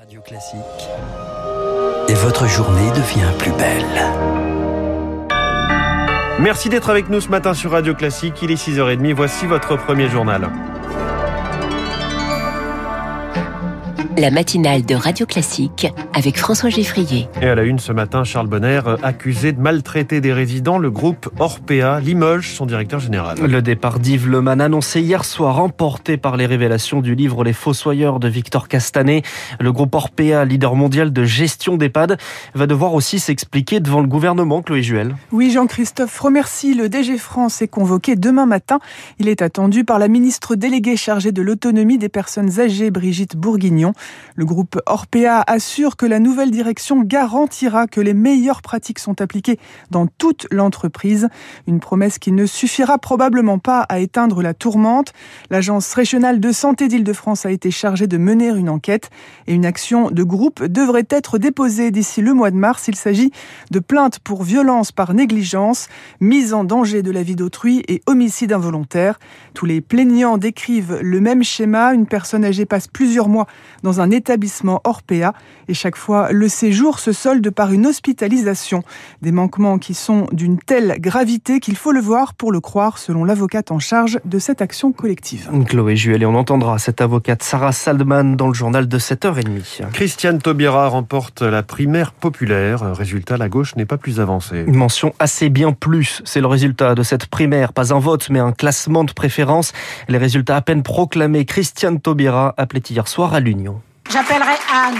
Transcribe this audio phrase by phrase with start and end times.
[0.00, 0.88] Radio Classique.
[2.08, 3.84] Et votre journée devient plus belle.
[6.40, 8.40] Merci d'être avec nous ce matin sur Radio Classique.
[8.40, 9.12] Il est 6h30.
[9.12, 10.48] Voici votre premier journal.
[14.20, 17.26] La matinale de Radio Classique avec François Geffrier.
[17.40, 21.30] Et à la une ce matin, Charles Bonner, accusé de maltraiter des résidents, le groupe
[21.38, 23.38] Orpea Limoges, son directeur général.
[23.38, 28.20] Le départ d'Yves Leman annoncé hier soir, emporté par les révélations du livre Les Fossoyeurs
[28.20, 29.22] de Victor Castanet.
[29.58, 32.18] Le groupe Orpea, leader mondial de gestion d'EHPAD,
[32.54, 35.16] va devoir aussi s'expliquer devant le gouvernement, Chloé Juel.
[35.32, 36.74] Oui, Jean-Christophe remercie.
[36.74, 38.80] Le DG France est convoqué demain matin.
[39.18, 43.94] Il est attendu par la ministre déléguée chargée de l'autonomie des personnes âgées, Brigitte Bourguignon.
[44.36, 49.58] Le groupe Orpea assure que la nouvelle direction garantira que les meilleures pratiques sont appliquées
[49.90, 51.28] dans toute l'entreprise.
[51.66, 55.12] Une promesse qui ne suffira probablement pas à éteindre la tourmente.
[55.50, 59.10] L'agence régionale de santé d'Île-de-France a été chargée de mener une enquête
[59.46, 62.88] et une action de groupe devrait être déposée d'ici le mois de mars.
[62.88, 63.30] Il s'agit
[63.70, 65.88] de plaintes pour violence par négligence,
[66.20, 69.18] mise en danger de la vie d'autrui et homicide involontaire.
[69.54, 71.92] Tous les plaignants décrivent le même schéma.
[71.94, 73.46] Une personne âgée passe plusieurs mois
[73.82, 75.32] dans un établissement Orpea
[75.68, 78.84] et chaque fois le séjour se solde par une hospitalisation.
[79.20, 83.24] Des manquements qui sont d'une telle gravité qu'il faut le voir pour le croire selon
[83.24, 85.50] l'avocate en charge de cette action collective.
[85.66, 89.90] Chloé Juel et on entendra cette avocate Sarah Saldman dans le journal de 7h30.
[89.92, 92.94] Christiane Taubira remporte la primaire populaire.
[92.94, 94.64] Résultat, la gauche n'est pas plus avancée.
[94.66, 96.22] Une mention assez bien plus.
[96.24, 97.72] C'est le résultat de cette primaire.
[97.72, 99.72] Pas un vote, mais un classement de préférence.
[100.08, 101.44] Les résultats à peine proclamés.
[101.44, 103.80] Christiane Taubira appelait hier soir à l'Union.
[104.12, 104.98] J'appellerai Anne,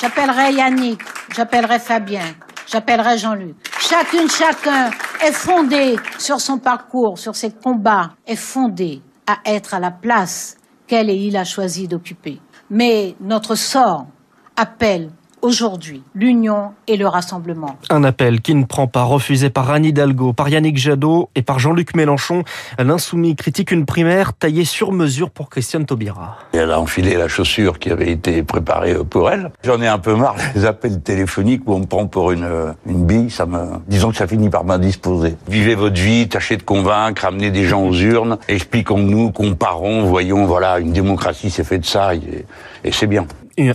[0.00, 1.00] j'appellerai Yannick,
[1.34, 2.22] j'appellerai Fabien,
[2.68, 3.56] j'appellerai Jean-Luc.
[3.80, 9.80] Chacune, chacun est fondé sur son parcours, sur ses combats, est fondé à être à
[9.80, 12.40] la place qu'elle et il a choisi d'occuper.
[12.70, 14.06] Mais notre sort
[14.54, 15.10] appelle
[15.42, 17.76] aujourd'hui l'union et le rassemblement.
[17.90, 21.58] Un appel qui ne prend pas, refusé par Anne Hidalgo, par Yannick Jadot et par
[21.58, 22.44] Jean-Luc Mélenchon.
[22.78, 26.38] L'insoumis critique une primaire taillée sur mesure pour Christiane Taubira.
[26.52, 29.52] Elle a enfilé la chaussure qui avait été préparée pour elle.
[29.62, 32.48] J'en ai un peu marre des appels téléphoniques où on me prend pour une,
[32.86, 33.30] une bille.
[33.30, 35.36] Ça me, disons que ça finit par m'indisposer.
[35.48, 40.78] Vivez votre vie, tâchez de convaincre, amenez des gens aux urnes, expliquons-nous, comparons, voyons, voilà,
[40.78, 42.44] une démocratie c'est fait de ça et,
[42.84, 43.26] et c'est bien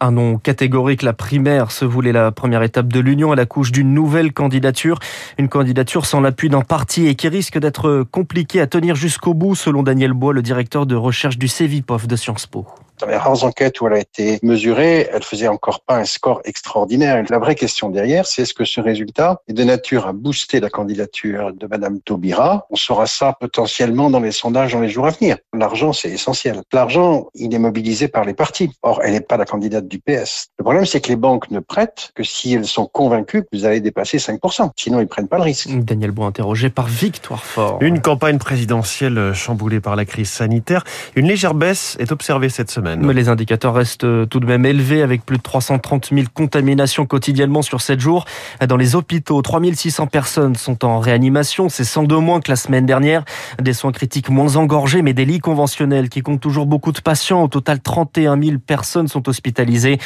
[0.00, 1.02] un nom catégorique.
[1.02, 4.98] La primaire se voulait la première étape de l'Union à la couche d'une nouvelle candidature.
[5.38, 9.54] Une candidature sans l'appui d'un parti et qui risque d'être compliquée à tenir jusqu'au bout,
[9.54, 12.66] selon Daniel Bois, le directeur de recherche du CEVIPOF de Sciences Po.
[12.98, 16.40] Dans les rares enquêtes où elle a été mesurée, elle faisait encore pas un score
[16.44, 17.22] extraordinaire.
[17.30, 20.68] La vraie question derrière, c'est est-ce que ce résultat est de nature à booster la
[20.68, 22.66] candidature de Madame Taubira?
[22.70, 25.36] On saura ça potentiellement dans les sondages dans les jours à venir.
[25.54, 26.62] L'argent, c'est essentiel.
[26.72, 28.70] L'argent, il est mobilisé par les partis.
[28.82, 30.48] Or, elle n'est pas la candidate du PS.
[30.68, 33.64] Le problème, c'est que les banques ne prêtent que si elles sont convaincues que vous
[33.64, 34.72] allez dépasser 5%.
[34.76, 35.70] Sinon, ils prennent pas le risque.
[35.70, 37.78] Daniel Bois interrogé par Victoire Fort.
[37.80, 40.84] Une campagne présidentielle chamboulée par la crise sanitaire.
[41.16, 43.00] Une légère baisse est observée cette semaine.
[43.00, 47.62] Mais les indicateurs restent tout de même élevés avec plus de 330 000 contaminations quotidiennement
[47.62, 48.26] sur 7 jours.
[48.60, 51.70] Dans les hôpitaux, 3600 personnes sont en réanimation.
[51.70, 53.24] C'est 102 moins que la semaine dernière.
[53.58, 57.42] Des soins critiques moins engorgés, mais des lits conventionnels qui comptent toujours beaucoup de patients.
[57.42, 59.96] Au total, 31 000 personnes sont hospitalisées.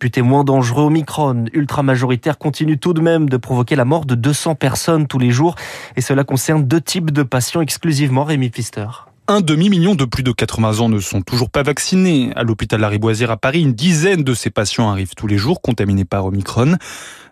[0.00, 4.14] Réputés moins dangereux, Omicron, ultra majoritaire, continue tout de même de provoquer la mort de
[4.14, 5.56] 200 personnes tous les jours.
[5.94, 8.86] Et cela concerne deux types de patients exclusivement, Rémi Pfister.
[9.28, 12.32] Un demi-million de plus de 80 ans ne sont toujours pas vaccinés.
[12.34, 16.06] À l'hôpital Lariboisière à Paris, une dizaine de ces patients arrivent tous les jours contaminés
[16.06, 16.76] par Omicron.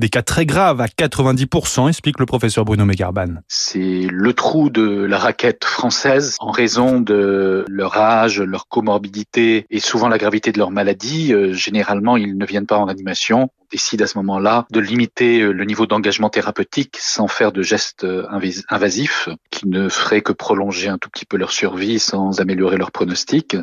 [0.00, 3.42] Des cas très graves à 90%, explique le professeur Bruno Megarban.
[3.48, 9.78] C'est le trou de la raquette française en raison de leur âge, leur comorbidité et
[9.78, 11.34] souvent la gravité de leur maladie.
[11.34, 15.64] Euh, généralement, ils ne viennent pas en animation décide à ce moment-là de limiter le
[15.64, 18.06] niveau d'engagement thérapeutique sans faire de gestes
[18.68, 22.92] invasifs qui ne feraient que prolonger un tout petit peu leur survie sans améliorer leur
[22.92, 23.56] pronostic.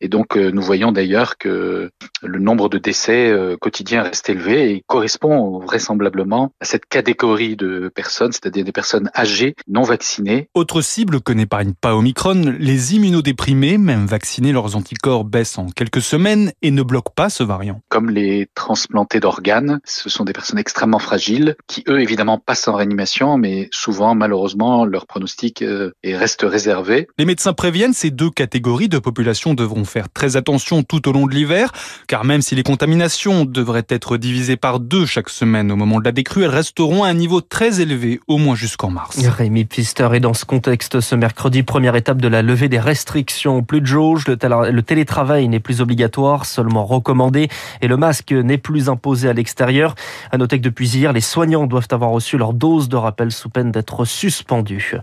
[0.00, 1.90] Et donc nous voyons d'ailleurs que
[2.22, 8.32] le nombre de décès quotidiens reste élevé et correspond vraisemblablement à cette catégorie de personnes,
[8.32, 10.48] c'est-à-dire des personnes âgées non vaccinées.
[10.54, 16.02] Autre cible que n'épargne pas Omicron, les immunodéprimés, même vaccinés, leurs anticorps baissent en quelques
[16.02, 17.80] semaines et ne bloquent pas ce variant.
[17.88, 19.80] Comme les transplantés d'organes.
[19.86, 24.84] Ce sont des personnes extrêmement fragiles qui, eux, évidemment, passent en réanimation, mais souvent, malheureusement,
[24.84, 27.08] leur pronostic euh, reste réservé.
[27.16, 31.26] Les médecins préviennent ces deux catégories de population devront faire très attention tout au long
[31.26, 31.72] de l'hiver,
[32.08, 36.04] car même si les contaminations devraient être divisées par deux chaque semaine au moment de
[36.04, 39.18] la décrue, elles resteront à un niveau très élevé, au moins jusqu'en mars.
[39.24, 43.62] Rémi Pfister est dans ce contexte ce mercredi, première étape de la levée des restrictions.
[43.62, 47.48] Plus de jauge, le télétravail n'est plus obligatoire, seulement recommandé,
[47.80, 49.94] et le masque n'est plus imposé à l'extérieur.
[50.30, 53.48] À noter que depuis hier, les soignants doivent avoir reçu leur dose de rappel sous
[53.48, 54.96] peine d'être suspendus.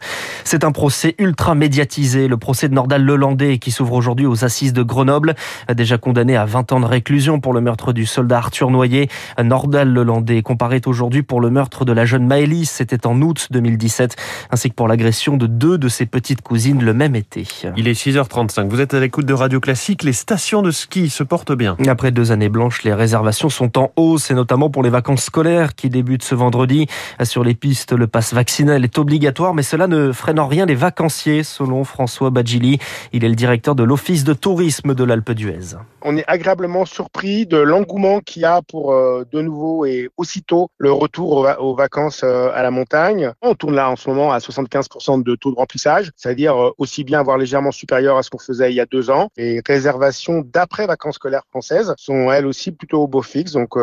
[0.43, 4.73] C'est un procès ultra médiatisé, le procès de Nordal Lelandais qui s'ouvre aujourd'hui aux assises
[4.73, 5.35] de Grenoble,
[5.73, 9.09] déjà condamné à 20 ans de réclusion pour le meurtre du soldat Arthur Noyer.
[9.41, 14.15] Nordal Lelandais comparaît aujourd'hui pour le meurtre de la jeune Maëlys, c'était en août 2017,
[14.51, 17.45] ainsi que pour l'agression de deux de ses petites cousines le même été.
[17.77, 21.23] Il est 6h35, vous êtes à l'écoute de Radio Classique, les stations de ski se
[21.23, 21.77] portent bien.
[21.87, 25.75] Après deux années blanches, les réservations sont en hausse, et notamment pour les vacances scolaires
[25.75, 26.87] qui débutent ce vendredi.
[27.23, 30.75] Sur les pistes, le pass vaccinal est obligatoire, mais cela ne freine en rien les
[30.75, 32.79] vacanciers, selon François Badgili.
[33.13, 35.75] Il est le directeur de l'Office de tourisme de l'Alpe d'Huez.
[36.01, 40.69] On est agréablement surpris de l'engouement qu'il y a pour euh, de nouveau et aussitôt
[40.77, 43.31] le retour aux vacances euh, à la montagne.
[43.41, 47.03] On tourne là en ce moment à 75% de taux de remplissage, c'est-à-dire euh, aussi
[47.03, 49.29] bien voire légèrement supérieur à ce qu'on faisait il y a deux ans.
[49.37, 53.75] Les réservations d'après vacances scolaires françaises sont elles aussi plutôt au beau fixe, donc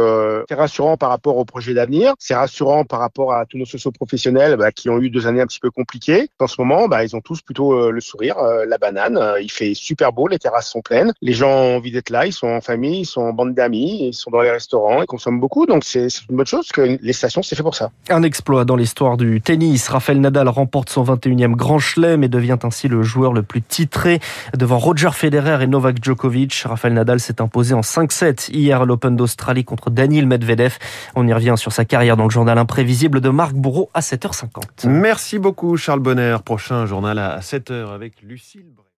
[0.48, 2.14] c'est rassurant par rapport au projet d'avenir.
[2.18, 5.46] C'est rassurant par rapport à tous nos socio-professionnels bah, qui ont eu deux années un
[5.46, 6.28] petit peu compliquées.
[6.38, 9.20] En ce moment, bah, ils ont tous plutôt le sourire, la banane.
[9.40, 12.32] il fait super beau, les terrasses sont pleines, les gens ont envie d'être là, ils
[12.32, 15.40] sont en famille, ils sont en bande d'amis, ils sont dans les restaurants, ils consomment
[15.40, 17.90] beaucoup, donc c'est une bonne chose que les stations, c'est fait pour ça.
[18.08, 19.88] Un exploit dans l'histoire du tennis.
[19.88, 24.20] Rafael Nadal remporte son 21e Grand Chelem et devient ainsi le joueur le plus titré
[24.56, 26.64] devant Roger Federer et Novak Djokovic.
[26.64, 30.78] Rafael Nadal s'est imposé en 5-7 hier à l'Open d'Australie contre Daniil Medvedev.
[31.14, 34.88] On y revient sur sa carrière dans le journal imprévisible de Marc Bourreau à 7h50.
[34.88, 36.36] Merci beaucoup Charles Bonner.
[36.44, 38.66] Prochain journal à 7h avec Lucille.